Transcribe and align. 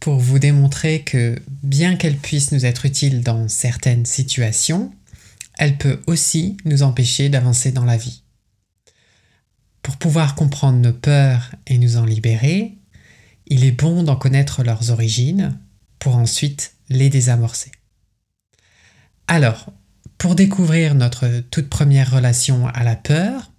pour 0.00 0.18
vous 0.18 0.38
démontrer 0.38 1.02
que 1.02 1.36
bien 1.62 1.96
qu'elle 1.96 2.16
puisse 2.16 2.52
nous 2.52 2.64
être 2.64 2.86
utile 2.86 3.22
dans 3.22 3.48
certaines 3.48 4.06
situations, 4.06 4.92
elle 5.58 5.76
peut 5.76 6.00
aussi 6.06 6.56
nous 6.64 6.82
empêcher 6.82 7.28
d'avancer 7.28 7.72
dans 7.72 7.84
la 7.84 7.96
vie. 7.96 8.22
Pour 9.82 9.96
pouvoir 9.96 10.34
comprendre 10.34 10.78
nos 10.78 10.92
peurs 10.92 11.50
et 11.66 11.78
nous 11.78 11.96
en 11.96 12.04
libérer, 12.04 12.78
il 13.46 13.64
est 13.64 13.72
bon 13.72 14.02
d'en 14.02 14.16
connaître 14.16 14.62
leurs 14.62 14.90
origines 14.90 15.58
pour 15.98 16.16
ensuite 16.16 16.74
les 16.88 17.10
désamorcer. 17.10 17.72
Alors, 19.26 19.72
pour 20.18 20.34
découvrir 20.34 20.94
notre 20.94 21.40
toute 21.50 21.68
première 21.68 22.12
relation 22.12 22.66
à 22.68 22.84
la 22.84 22.96
peur, 22.96 23.52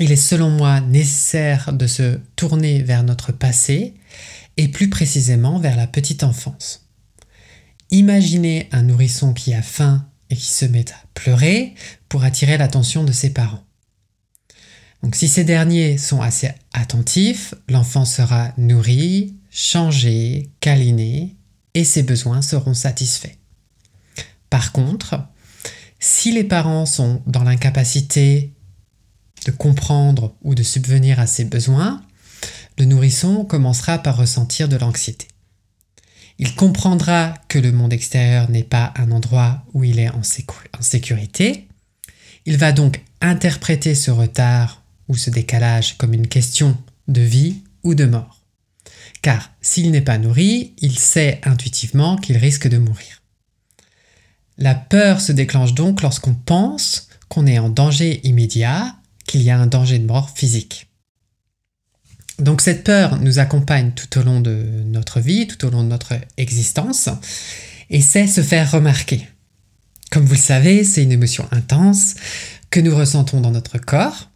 il 0.00 0.12
est 0.12 0.16
selon 0.16 0.50
moi 0.50 0.80
nécessaire 0.80 1.72
de 1.72 1.86
se 1.86 2.18
tourner 2.36 2.82
vers 2.82 3.02
notre 3.02 3.32
passé 3.32 3.94
et 4.56 4.68
plus 4.68 4.90
précisément 4.90 5.58
vers 5.58 5.76
la 5.76 5.86
petite 5.86 6.24
enfance. 6.24 6.88
Imaginez 7.90 8.68
un 8.72 8.82
nourrisson 8.82 9.32
qui 9.32 9.54
a 9.54 9.62
faim 9.62 10.08
et 10.30 10.36
qui 10.36 10.46
se 10.46 10.64
met 10.64 10.90
à 10.90 10.96
pleurer 11.14 11.74
pour 12.08 12.24
attirer 12.24 12.56
l'attention 12.56 13.04
de 13.04 13.12
ses 13.12 13.30
parents. 13.30 13.64
Donc 15.02 15.16
si 15.16 15.28
ces 15.28 15.44
derniers 15.44 15.98
sont 15.98 16.22
assez 16.22 16.50
attentifs, 16.72 17.54
l'enfant 17.68 18.04
sera 18.04 18.52
nourri, 18.56 19.36
changé, 19.50 20.50
câliné 20.60 21.36
et 21.74 21.84
ses 21.84 22.02
besoins 22.02 22.40
seront 22.40 22.74
satisfaits. 22.74 23.36
Par 24.48 24.72
contre, 24.72 25.26
si 25.98 26.32
les 26.32 26.44
parents 26.44 26.86
sont 26.86 27.22
dans 27.26 27.42
l'incapacité 27.42 28.52
de 29.46 29.50
comprendre 29.50 30.34
ou 30.42 30.54
de 30.54 30.62
subvenir 30.62 31.18
à 31.18 31.26
ses 31.26 31.44
besoins, 31.44 32.02
le 32.78 32.84
nourrisson 32.84 33.44
commencera 33.44 33.98
par 33.98 34.16
ressentir 34.16 34.68
de 34.68 34.76
l'anxiété. 34.76 35.28
Il 36.38 36.54
comprendra 36.54 37.34
que 37.48 37.58
le 37.58 37.72
monde 37.72 37.92
extérieur 37.92 38.50
n'est 38.50 38.64
pas 38.64 38.92
un 38.96 39.10
endroit 39.10 39.64
où 39.74 39.84
il 39.84 39.98
est 39.98 40.10
en, 40.10 40.22
sécurité. 40.80 41.68
Il 42.46 42.56
va 42.56 42.72
donc 42.72 43.00
interpréter 43.20 43.94
ce 43.94 44.10
retard 44.10 44.82
ou 45.08 45.16
ce 45.16 45.30
décalage 45.30 45.96
comme 45.98 46.14
une 46.14 46.26
question 46.26 46.76
de 47.08 47.20
vie 47.20 47.62
ou 47.84 47.94
de 47.94 48.06
mort. 48.06 48.40
Car 49.20 49.52
s'il 49.60 49.90
n'est 49.90 50.00
pas 50.00 50.18
nourri, 50.18 50.74
il 50.78 50.98
sait 50.98 51.40
intuitivement 51.44 52.16
qu'il 52.16 52.36
risque 52.36 52.66
de 52.66 52.78
mourir. 52.78 53.22
La 54.58 54.74
peur 54.74 55.20
se 55.20 55.32
déclenche 55.32 55.74
donc 55.74 56.02
lorsqu'on 56.02 56.34
pense 56.34 57.08
qu'on 57.28 57.46
est 57.46 57.58
en 57.58 57.68
danger 57.68 58.20
immédiat, 58.26 58.96
qu'il 59.26 59.42
y 59.42 59.50
a 59.50 59.58
un 59.58 59.66
danger 59.66 59.98
de 59.98 60.06
mort 60.06 60.30
physique. 60.30 60.91
Donc 62.42 62.60
cette 62.60 62.82
peur 62.82 63.20
nous 63.20 63.38
accompagne 63.38 63.92
tout 63.92 64.18
au 64.18 64.22
long 64.22 64.40
de 64.40 64.66
notre 64.86 65.20
vie, 65.20 65.46
tout 65.46 65.64
au 65.64 65.70
long 65.70 65.84
de 65.84 65.88
notre 65.88 66.14
existence, 66.36 67.08
et 67.88 68.00
c'est 68.00 68.26
se 68.26 68.40
faire 68.40 68.70
remarquer. 68.70 69.28
Comme 70.10 70.24
vous 70.24 70.34
le 70.34 70.40
savez, 70.40 70.84
c'est 70.84 71.04
une 71.04 71.12
émotion 71.12 71.46
intense 71.52 72.14
que 72.70 72.80
nous 72.80 72.94
ressentons 72.94 73.40
dans 73.40 73.52
notre 73.52 73.78
corps, 73.78 74.30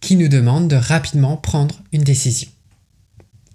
qui 0.00 0.16
nous 0.16 0.28
demande 0.28 0.68
de 0.68 0.76
rapidement 0.76 1.36
prendre 1.36 1.82
une 1.92 2.02
décision. 2.02 2.48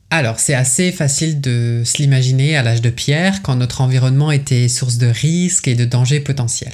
Alors, 0.09 0.39
c'est 0.39 0.53
assez 0.53 0.93
facile 0.93 1.41
de 1.41 1.81
se 1.83 1.97
l'imaginer 1.97 2.55
à 2.55 2.63
l'âge 2.63 2.81
de 2.81 2.89
pierre 2.89 3.41
quand 3.41 3.57
notre 3.57 3.81
environnement 3.81 4.31
était 4.31 4.69
source 4.69 4.97
de 4.97 5.07
risques 5.07 5.67
et 5.67 5.75
de 5.75 5.83
dangers 5.83 6.21
potentiels. 6.21 6.73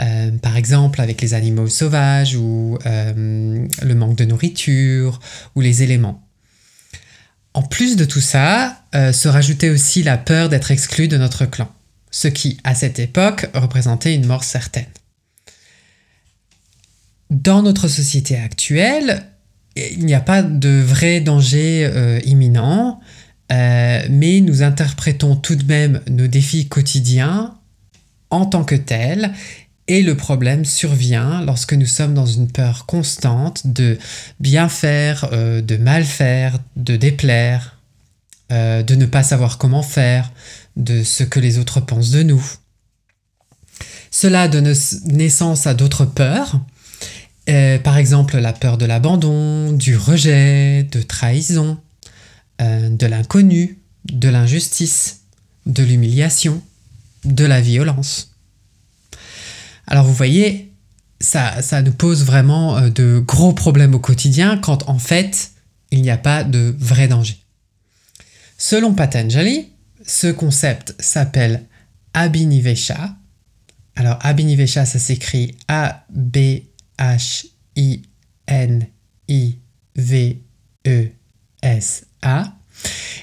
Euh, 0.00 0.30
par 0.38 0.56
exemple, 0.56 1.02
avec 1.02 1.20
les 1.20 1.34
animaux 1.34 1.68
sauvages 1.68 2.36
ou 2.36 2.78
euh, 2.86 3.66
le 3.82 3.94
manque 3.94 4.16
de 4.16 4.24
nourriture 4.24 5.20
ou 5.54 5.60
les 5.60 5.82
éléments. 5.82 6.23
En 7.54 7.62
plus 7.62 7.96
de 7.96 8.04
tout 8.04 8.20
ça, 8.20 8.82
euh, 8.94 9.12
se 9.12 9.28
rajoutait 9.28 9.70
aussi 9.70 10.02
la 10.02 10.18
peur 10.18 10.48
d'être 10.48 10.72
exclu 10.72 11.06
de 11.06 11.16
notre 11.16 11.46
clan, 11.46 11.68
ce 12.10 12.26
qui, 12.26 12.58
à 12.64 12.74
cette 12.74 12.98
époque, 12.98 13.48
représentait 13.54 14.14
une 14.14 14.26
mort 14.26 14.42
certaine. 14.42 14.86
Dans 17.30 17.62
notre 17.62 17.86
société 17.88 18.36
actuelle, 18.36 19.24
il 19.76 20.04
n'y 20.04 20.14
a 20.14 20.20
pas 20.20 20.42
de 20.42 20.80
vrai 20.80 21.20
danger 21.20 21.84
euh, 21.86 22.20
imminent, 22.24 23.00
euh, 23.52 24.02
mais 24.10 24.40
nous 24.40 24.62
interprétons 24.62 25.36
tout 25.36 25.56
de 25.56 25.64
même 25.64 26.00
nos 26.08 26.26
défis 26.26 26.68
quotidiens 26.68 27.54
en 28.30 28.46
tant 28.46 28.64
que 28.64 28.74
tels, 28.74 29.32
et 29.86 30.02
le 30.02 30.16
problème 30.16 30.64
survient 30.64 31.42
lorsque 31.44 31.74
nous 31.74 31.86
sommes 31.86 32.14
dans 32.14 32.26
une 32.26 32.50
peur 32.50 32.86
constante 32.86 33.66
de 33.66 33.98
bien 34.40 34.68
faire, 34.68 35.28
euh, 35.32 35.60
de 35.60 35.76
mal 35.76 36.04
faire, 36.04 36.58
de 36.76 36.96
déplaire, 36.96 37.70
de 38.50 38.94
ne 38.94 39.06
pas 39.06 39.24
savoir 39.24 39.58
comment 39.58 39.82
faire, 39.82 40.30
de 40.76 41.02
ce 41.02 41.24
que 41.24 41.40
les 41.40 41.58
autres 41.58 41.80
pensent 41.80 42.10
de 42.10 42.22
nous. 42.22 42.44
Cela 44.12 44.46
donne 44.46 44.72
naissance 45.06 45.66
à 45.66 45.74
d'autres 45.74 46.04
peurs, 46.04 46.60
euh, 47.48 47.78
par 47.78 47.98
exemple, 47.98 48.38
la 48.38 48.52
peur 48.52 48.78
de 48.78 48.86
l'abandon, 48.86 49.72
du 49.72 49.96
rejet, 49.96 50.84
de 50.84 51.02
trahison, 51.02 51.78
euh, 52.60 52.88
de 52.88 53.06
l'inconnu, 53.06 53.78
de 54.06 54.28
l'injustice, 54.28 55.22
de 55.66 55.82
l'humiliation, 55.82 56.62
de 57.24 57.44
la 57.44 57.60
violence. 57.60 58.33
Alors 59.86 60.04
vous 60.04 60.14
voyez, 60.14 60.72
ça, 61.20 61.82
nous 61.82 61.92
pose 61.92 62.24
vraiment 62.24 62.76
euh, 62.76 62.90
de 62.90 63.18
gros 63.18 63.52
problèmes 63.52 63.94
au 63.94 63.98
quotidien 63.98 64.58
quand 64.58 64.88
en 64.88 64.98
fait, 64.98 65.52
il 65.90 66.02
n'y 66.02 66.10
a 66.10 66.16
pas 66.16 66.44
de 66.44 66.74
vrai 66.78 67.08
danger. 67.08 67.38
Selon 68.58 68.94
Patanjali, 68.94 69.72
ce 70.06 70.28
concept 70.28 70.94
s'appelle 70.98 71.66
Abhinivesha. 72.12 73.16
Alors 73.96 74.18
Abhinivesha, 74.20 74.86
ça 74.86 74.98
s'écrit 74.98 75.56
A-B 75.68 76.36
H-I-N-I-V-E-S-A. 76.98 78.04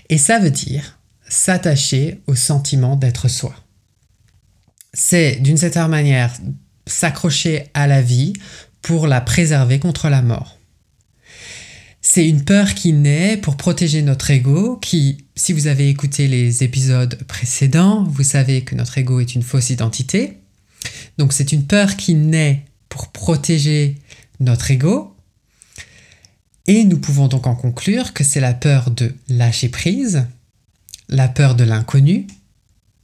Et 0.10 0.18
ça 0.18 0.40
veut 0.40 0.52
dire 0.52 0.98
s'attacher 1.28 2.22
au 2.28 2.36
sentiment 2.36 2.96
d'être 2.98 3.30
soi. 3.30 3.56
C'est 4.94 5.38
d'une 5.38 5.58
certaine 5.58 5.88
manière 5.88 6.34
s'accrocher 6.86 7.66
à 7.74 7.88
la 7.88 8.02
vie 8.02 8.34
pour 8.82 9.08
la 9.08 9.22
préserver 9.22 9.80
contre 9.80 10.10
la 10.10 10.22
mort. 10.22 10.58
C'est 12.02 12.28
une 12.28 12.44
peur 12.44 12.74
qui 12.74 12.94
naît 12.94 13.38
pour 13.38 13.58
protéger 13.58 14.02
notre 14.02 14.32
ego, 14.32 14.78
qui, 14.78 15.26
si 15.36 15.54
vous 15.54 15.68
avez 15.68 15.88
écouté 15.88 16.28
les 16.28 16.64
épisodes 16.64 17.16
précédents, 17.28 18.04
vous 18.04 18.24
savez 18.24 18.64
que 18.64 18.74
notre 18.74 18.98
ego 18.98 19.20
est 19.20 19.36
une 19.36 19.44
fausse 19.44 19.70
identité. 19.70 20.40
Donc 21.20 21.32
c'est 21.32 21.52
une 21.52 21.66
peur 21.66 21.96
qui 21.96 22.16
naît 22.16 22.66
pour 22.90 23.12
protéger 23.12 24.00
notre 24.40 24.72
ego. 24.72 25.16
Et 26.66 26.84
nous 26.84 26.98
pouvons 26.98 27.28
donc 27.28 27.46
en 27.46 27.56
conclure 27.56 28.14
que 28.14 28.24
c'est 28.24 28.40
la 28.40 28.54
peur 28.54 28.90
de 28.90 29.14
lâcher 29.30 29.70
prise, 29.70 30.26
la 31.08 31.28
peur 31.28 31.54
de 31.54 31.64
l'inconnu, 31.64 32.26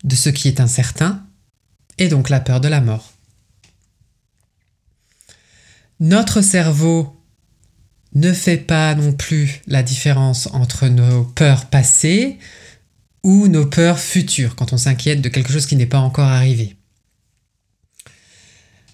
de 0.03 0.15
ce 0.15 0.29
qui 0.29 0.47
est 0.47 0.59
incertain, 0.59 1.26
et 1.97 2.07
donc 2.07 2.29
la 2.29 2.39
peur 2.39 2.61
de 2.61 2.67
la 2.67 2.81
mort. 2.81 3.13
Notre 5.99 6.41
cerveau 6.41 7.17
ne 8.13 8.33
fait 8.33 8.57
pas 8.57 8.95
non 8.95 9.13
plus 9.13 9.61
la 9.67 9.83
différence 9.83 10.47
entre 10.53 10.87
nos 10.87 11.23
peurs 11.23 11.65
passées 11.65 12.37
ou 13.23 13.47
nos 13.47 13.65
peurs 13.65 13.99
futures 13.99 14.55
quand 14.55 14.73
on 14.73 14.77
s'inquiète 14.77 15.21
de 15.21 15.29
quelque 15.29 15.51
chose 15.51 15.65
qui 15.65 15.75
n'est 15.75 15.85
pas 15.85 15.99
encore 15.99 16.27
arrivé. 16.27 16.77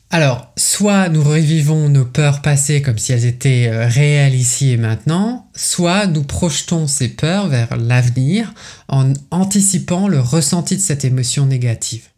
Alors, 0.10 0.54
soit 0.58 1.10
nous 1.10 1.24
revivons 1.24 1.90
nos 1.90 2.06
peurs 2.06 2.44
passées 2.44 2.84
comme 2.84 3.00
si 3.00 3.14
elles 3.14 3.26
étaient 3.26 3.68
euh, 3.68 3.88
réelles 3.88 4.36
ici 4.36 4.70
et 4.70 4.78
maintenant, 4.78 5.50
soit 5.56 6.06
nous 6.06 6.22
projetons 6.22 6.86
ces 6.86 7.10
peurs 7.10 7.48
vers 7.48 7.76
l'avenir 7.78 8.54
en 8.88 9.12
anticipant 9.32 10.08
le 10.08 10.20
ressenti 10.20 10.76
de 10.76 10.82
cette 10.82 11.04
émotion 11.04 11.48
négative. 11.48 12.13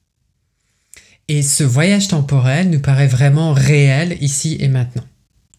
Et 1.28 1.42
ce 1.42 1.64
voyage 1.64 2.08
temporel 2.08 2.70
nous 2.70 2.80
paraît 2.80 3.08
vraiment 3.08 3.54
réel 3.54 4.18
ici 4.22 4.58
et 4.60 4.68
maintenant. 4.68 5.06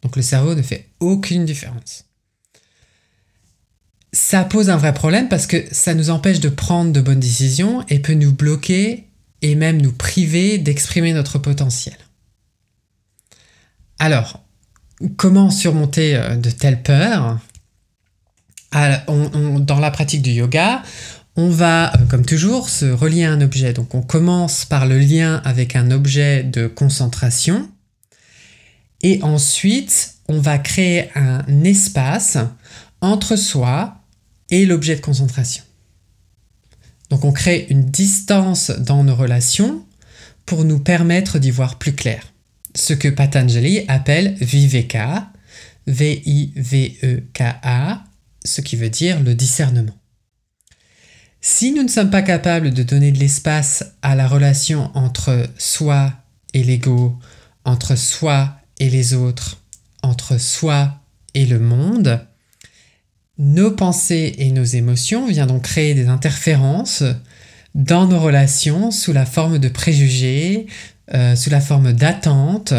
Donc 0.03 0.17
le 0.17 0.23
cerveau 0.23 0.55
ne 0.55 0.63
fait 0.63 0.91
aucune 1.01 1.45
différence. 1.45 2.05
ça 4.13 4.45
pose 4.45 4.71
un 4.71 4.77
vrai 4.77 4.95
problème 4.95 5.29
parce 5.29 5.47
que 5.47 5.65
ça 5.73 5.93
nous 5.93 6.11
empêche 6.11 6.41
de 6.41 6.49
prendre 6.49 6.93
de 6.93 7.01
bonnes 7.01 7.21
décisions 7.21 7.85
et 7.89 7.99
peut 7.99 8.15
nous 8.15 8.33
bloquer 8.33 9.09
et 9.43 9.55
même 9.55 9.83
nous 9.83 9.93
priver 9.93 10.59
d'exprimer 10.59 11.13
notre 11.13 11.39
potentiel. 11.39 11.97
Alors, 13.99 14.45
comment 15.17 15.51
surmonter 15.51 16.17
euh, 16.17 16.37
de 16.37 16.51
telles 16.51 16.83
peurs? 16.83 17.39
Dans 18.73 19.81
la 19.81 19.91
pratique 19.91 20.23
du 20.23 20.31
yoga, 20.31 20.83
on 21.37 21.51
va, 21.51 21.95
euh, 21.95 22.07
comme 22.09 22.25
toujours, 22.25 22.69
se 22.69 22.87
relier 22.87 23.25
à 23.25 23.33
un 23.33 23.41
objet. 23.41 23.73
Donc 23.73 23.95
on 23.95 24.03
commence 24.03 24.65
par 24.65 24.87
le 24.87 24.99
lien 24.99 25.43
avec 25.45 25.77
un 25.77 25.91
objet 25.91 26.43
de 26.43 26.67
concentration. 26.67 27.69
Et 29.03 29.23
ensuite, 29.23 30.15
on 30.29 30.41
va 30.41 30.59
créer 30.59 31.11
un 31.15 31.65
espace 31.65 32.39
entre 33.01 33.37
soi 33.37 34.01
et 34.51 34.65
l'objet 34.67 34.97
de 34.97 35.01
concentration. 35.01 35.63
Donc 37.11 37.25
on 37.25 37.33
crée 37.33 37.67
une 37.71 37.85
distance 37.85 38.71
dans 38.71 39.05
nos 39.05 39.15
relations 39.15 39.85
pour 40.45 40.65
nous 40.65 40.79
permettre 40.79 41.39
d'y 41.39 41.51
voir 41.51 41.79
plus 41.79 41.95
clair. 41.95 42.33
Ce 42.75 42.95
que 42.95 43.09
Patanjali 43.09 43.85
appelle 43.89 44.35
Viveka, 44.41 45.31
V-I-V-E-K-A, 45.87 47.25
ce 48.45 48.61
qui 48.61 48.77
veut 48.77 48.91
dire 48.91 49.23
le 49.23 49.35
discernement. 49.35 49.97
Si 51.49 51.71
nous 51.71 51.85
ne 51.85 51.89
sommes 51.89 52.11
pas 52.11 52.23
capables 52.23 52.73
de 52.73 52.83
donner 52.83 53.13
de 53.13 53.21
l'espace 53.21 53.93
à 54.03 54.17
la 54.17 54.27
relation 54.27 54.91
entre 54.95 55.49
soi 55.57 56.13
et 56.55 56.65
l'ego, 56.65 57.17
entre 57.65 57.95
soi 57.95 58.57
et 58.81 58.91
les 58.91 59.15
autres, 59.15 59.59
entre 60.03 60.41
soi 60.41 60.97
et 61.35 61.47
le 61.47 61.61
monde, 61.61 62.19
nos 63.39 63.71
pensées 63.71 64.35
et 64.39 64.51
nos 64.51 64.65
émotions 64.65 65.29
viennent 65.29 65.47
donc 65.47 65.63
créer 65.63 65.95
des 65.95 66.09
interférences 66.09 67.05
dans 67.77 68.09
nos 68.09 68.19
relations 68.19 68.91
sous 68.91 69.13
la 69.13 69.25
forme 69.25 69.61
de 69.61 69.69
préjugés, 69.69 70.67
euh, 71.15 71.37
sous 71.37 71.51
la 71.51 71.61
forme 71.61 71.93
d'attentes 71.93 72.75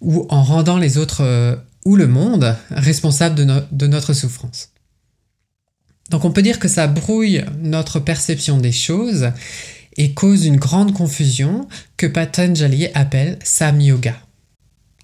ou 0.00 0.24
en 0.30 0.44
rendant 0.44 0.78
les 0.78 0.98
autres 0.98 1.24
euh, 1.24 1.56
ou 1.84 1.96
le 1.96 2.06
monde 2.06 2.56
responsables 2.70 3.34
de 3.34 3.86
notre 3.88 4.12
souffrance. 4.12 4.68
Donc 6.10 6.24
on 6.24 6.30
peut 6.30 6.42
dire 6.42 6.58
que 6.58 6.68
ça 6.68 6.86
brouille 6.86 7.44
notre 7.60 8.00
perception 8.00 8.58
des 8.58 8.72
choses 8.72 9.30
et 9.96 10.12
cause 10.12 10.44
une 10.44 10.56
grande 10.56 10.92
confusion 10.92 11.68
que 11.96 12.06
Patanjali 12.06 12.88
appelle 12.94 13.38
Sam 13.42 13.80
Yoga. 13.80 14.16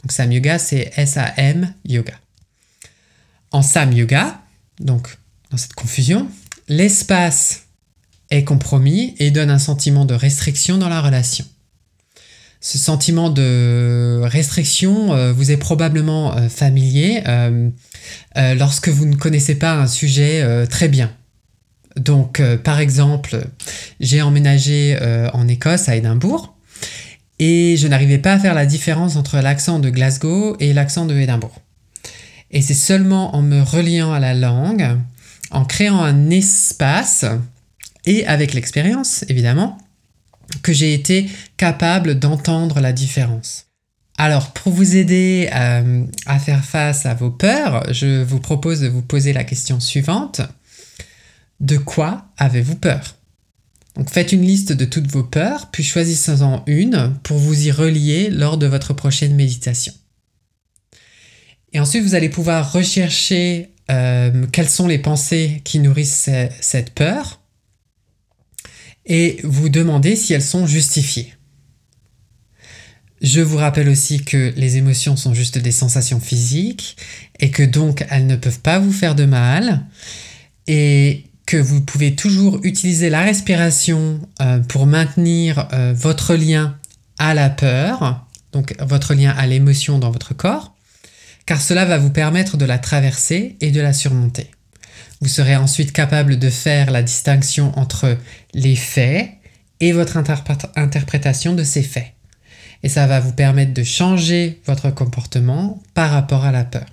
Donc 0.03 0.13
Sam 0.13 0.33
Yoga, 0.33 0.59
c'est 0.59 0.93
S-A-M 0.97 1.73
Yoga. 1.85 2.15
En 3.51 3.63
Sam 3.63 3.93
Yoga, 3.93 4.41
donc 4.79 5.19
dans 5.51 5.57
cette 5.57 5.75
confusion, 5.75 6.29
l'espace 6.69 7.65
est 8.31 8.45
compromis 8.45 9.15
et 9.19 9.31
donne 9.31 9.51
un 9.51 9.59
sentiment 9.59 10.05
de 10.05 10.15
restriction 10.15 10.79
dans 10.79 10.89
la 10.89 11.01
relation. 11.01 11.45
Ce 12.63 12.77
sentiment 12.77 13.31
de 13.31 14.21
restriction 14.23 15.15
euh, 15.15 15.33
vous 15.33 15.51
est 15.51 15.57
probablement 15.57 16.37
euh, 16.37 16.51
familier 16.51 17.23
euh, 17.27 17.71
lorsque 18.55 18.89
vous 18.89 19.07
ne 19.07 19.17
connaissez 19.17 19.55
pas 19.55 19.73
un 19.73 19.87
sujet 19.87 20.67
très 20.69 20.89
bien. 20.89 21.11
Donc, 21.97 22.41
par 22.63 22.79
exemple, 22.79 23.41
j'ai 23.99 24.23
emménagé 24.23 24.97
en 25.33 25.49
Écosse, 25.49 25.89
à 25.89 25.97
Édimbourg, 25.97 26.55
et 27.39 27.77
je 27.77 27.89
n'arrivais 27.89 28.19
pas 28.19 28.35
à 28.35 28.39
faire 28.39 28.55
la 28.55 28.67
différence 28.67 29.17
entre 29.17 29.39
l'accent 29.39 29.81
de 29.81 29.91
Glasgow 29.91 30.57
et 30.61 30.73
l'accent 30.73 31.05
de 31.07 31.19
Édimbourg. 31.19 31.61
Et 32.53 32.63
c'est 32.63 32.75
seulement 32.75 33.35
en 33.35 33.43
me 33.43 33.61
reliant 33.61 34.13
à 34.13 34.21
la 34.21 34.35
langue, 34.35 34.97
en 35.51 35.65
créant 35.65 36.03
un 36.03 36.31
espace, 36.31 37.25
et 38.07 38.25
avec 38.27 38.55
l'expérience, 38.55 39.25
évidemment, 39.29 39.77
que 40.63 40.73
j'ai 40.73 40.95
été 40.95 41.29
capable 41.57 42.19
d'entendre 42.19 42.81
la 42.81 42.93
différence. 42.93 43.67
Alors, 44.19 44.53
pour 44.53 44.73
vous 44.73 44.97
aider 44.97 45.49
euh, 45.55 46.05
à 46.27 46.39
faire 46.39 46.63
face 46.63 47.07
à 47.07 47.15
vos 47.15 47.31
peurs, 47.31 47.91
je 47.93 48.23
vous 48.23 48.39
propose 48.39 48.81
de 48.81 48.89
vous 48.89 49.01
poser 49.01 49.33
la 49.33 49.45
question 49.45 49.81
suivante. 49.81 50.43
De 51.61 51.79
quoi 51.79 52.27
avez-vous 52.37 52.77
peur? 52.77 53.17
Donc, 53.97 54.11
faites 54.11 54.33
une 54.33 54.43
liste 54.43 54.73
de 54.73 54.85
toutes 54.85 55.11
vos 55.11 55.25
peurs, 55.25 55.71
puis 55.71 55.83
choisissez-en 55.83 56.63
une 56.67 57.15
pour 57.23 57.39
vous 57.39 57.67
y 57.67 57.71
relier 57.71 58.29
lors 58.29 58.59
de 58.59 58.67
votre 58.67 58.93
prochaine 58.93 59.35
méditation. 59.35 59.95
Et 61.73 61.81
ensuite, 61.81 62.03
vous 62.03 62.15
allez 62.15 62.29
pouvoir 62.29 62.73
rechercher 62.73 63.71
euh, 63.91 64.47
quelles 64.53 64.69
sont 64.69 64.87
les 64.87 64.99
pensées 64.99 65.63
qui 65.65 65.79
nourrissent 65.79 66.29
cette 66.61 66.95
peur 66.95 67.40
et 69.07 69.41
vous 69.45 69.69
demandez 69.69 70.17
si 70.17 70.33
elles 70.33 70.43
sont 70.43 70.67
justifiées. 70.67 71.35
Je 73.21 73.41
vous 73.41 73.59
rappelle 73.59 73.89
aussi 73.89 74.25
que 74.25 74.53
les 74.57 74.79
émotions 74.79 75.17
sont 75.17 75.35
juste 75.35 75.59
des 75.59 75.73
sensations 75.73 76.21
physiques 76.21 76.97
et 77.39 77.51
que 77.51 77.63
donc 77.63 78.07
elles 78.09 78.27
ne 78.27 78.37
peuvent 78.37 78.61
pas 78.61 78.79
vous 78.79 78.93
faire 78.93 79.15
de 79.15 79.27
mal 79.27 79.85
et 80.67 81.25
que 81.45 81.59
vous 81.59 81.83
pouvez 81.83 82.15
toujours 82.15 82.61
utiliser 82.63 83.11
la 83.11 83.21
respiration 83.23 84.21
euh, 84.41 84.61
pour 84.61 84.87
maintenir 84.87 85.69
euh, 85.73 85.93
votre 85.95 86.35
lien 86.35 86.79
à 87.19 87.35
la 87.35 87.51
peur, 87.51 88.25
donc 88.53 88.75
votre 88.81 89.15
lien 89.15 89.35
à 89.37 89.47
l'émotion 89.47 89.99
dans 89.99 90.11
votre 90.11 90.33
corps, 90.33 90.75
car 91.45 91.61
cela 91.61 91.85
va 91.85 91.99
vous 91.99 92.11
permettre 92.11 92.57
de 92.57 92.65
la 92.65 92.79
traverser 92.79 93.57
et 93.61 93.71
de 93.71 93.81
la 93.81 93.93
surmonter. 93.93 94.51
Vous 95.21 95.29
serez 95.29 95.57
ensuite 95.57 95.93
capable 95.93 96.39
de 96.39 96.51
faire 96.51 96.91
la 96.91 97.03
distinction 97.03 97.79
entre 97.79 98.17
les 98.55 98.77
faits 98.77 99.31
et 99.81 99.93
votre 99.93 100.17
interprétation 100.77 101.55
de 101.55 101.65
ces 101.65 101.83
faits. 101.83 102.13
Et 102.83 102.89
ça 102.89 103.07
va 103.07 103.21
vous 103.21 103.33
permettre 103.33 103.75
de 103.75 103.83
changer 103.83 104.61
votre 104.65 104.91
comportement 104.91 105.83
par 105.95 106.11
rapport 106.11 106.45
à 106.45 106.53
la 106.53 106.65
peur. 106.65 106.87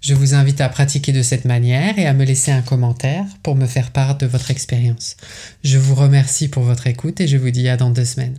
Je 0.00 0.14
vous 0.14 0.34
invite 0.34 0.60
à 0.60 0.68
pratiquer 0.68 1.12
de 1.12 1.22
cette 1.22 1.46
manière 1.46 1.98
et 1.98 2.06
à 2.06 2.12
me 2.12 2.24
laisser 2.24 2.52
un 2.52 2.62
commentaire 2.62 3.24
pour 3.42 3.56
me 3.56 3.66
faire 3.66 3.90
part 3.90 4.16
de 4.16 4.26
votre 4.26 4.50
expérience. 4.50 5.16
Je 5.64 5.78
vous 5.78 5.94
remercie 5.94 6.48
pour 6.48 6.62
votre 6.62 6.86
écoute 6.86 7.20
et 7.20 7.26
je 7.26 7.36
vous 7.36 7.50
dis 7.50 7.68
à 7.68 7.76
dans 7.76 7.90
deux 7.90 8.04
semaines. 8.04 8.38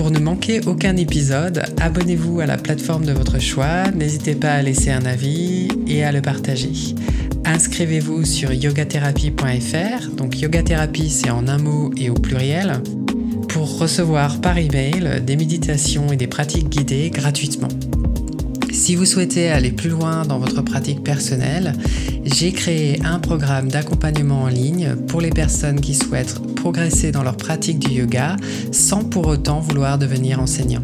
Pour 0.00 0.10
ne 0.10 0.18
manquer 0.18 0.62
aucun 0.66 0.96
épisode, 0.96 1.62
abonnez-vous 1.78 2.40
à 2.40 2.46
la 2.46 2.56
plateforme 2.56 3.04
de 3.04 3.12
votre 3.12 3.38
choix, 3.38 3.90
n'hésitez 3.90 4.34
pas 4.34 4.52
à 4.52 4.62
laisser 4.62 4.90
un 4.90 5.04
avis 5.04 5.68
et 5.86 6.04
à 6.04 6.10
le 6.10 6.22
partager. 6.22 6.72
Inscrivez-vous 7.44 8.24
sur 8.24 8.50
yogatherapie.fr, 8.50 10.08
donc 10.16 10.40
yogathérapie 10.40 11.10
c'est 11.10 11.28
en 11.28 11.46
un 11.48 11.58
mot 11.58 11.90
et 11.98 12.08
au 12.08 12.14
pluriel, 12.14 12.80
pour 13.50 13.78
recevoir 13.78 14.40
par 14.40 14.56
email 14.56 15.20
des 15.20 15.36
méditations 15.36 16.10
et 16.10 16.16
des 16.16 16.28
pratiques 16.28 16.70
guidées 16.70 17.10
gratuitement. 17.10 17.68
Si 18.72 18.94
vous 18.94 19.04
souhaitez 19.04 19.48
aller 19.48 19.72
plus 19.72 19.90
loin 19.90 20.24
dans 20.24 20.38
votre 20.38 20.62
pratique 20.62 21.02
personnelle, 21.02 21.74
j'ai 22.24 22.52
créé 22.52 23.00
un 23.04 23.18
programme 23.18 23.68
d'accompagnement 23.68 24.42
en 24.42 24.48
ligne 24.48 24.96
pour 25.08 25.20
les 25.20 25.30
personnes 25.30 25.80
qui 25.80 25.94
souhaitent 25.94 26.40
progresser 26.54 27.10
dans 27.10 27.22
leur 27.22 27.36
pratique 27.36 27.78
du 27.78 27.90
yoga 27.94 28.36
sans 28.72 29.04
pour 29.04 29.26
autant 29.26 29.60
vouloir 29.60 29.98
devenir 29.98 30.40
enseignant. 30.40 30.82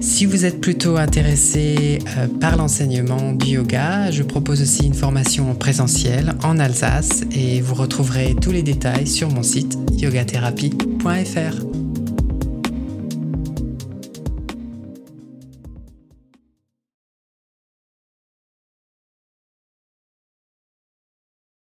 Si 0.00 0.26
vous 0.26 0.44
êtes 0.44 0.60
plutôt 0.60 0.96
intéressé 0.96 1.98
euh, 2.16 2.28
par 2.40 2.56
l'enseignement 2.56 3.32
du 3.32 3.52
yoga, 3.52 4.10
je 4.10 4.22
propose 4.22 4.62
aussi 4.62 4.86
une 4.86 4.94
formation 4.94 5.54
présentielle 5.54 6.34
en 6.42 6.58
Alsace 6.58 7.22
et 7.32 7.60
vous 7.60 7.74
retrouverez 7.74 8.36
tous 8.40 8.52
les 8.52 8.62
détails 8.62 9.06
sur 9.06 9.28
mon 9.28 9.42
site 9.42 9.76
yogatherapie.fr. 9.96 11.77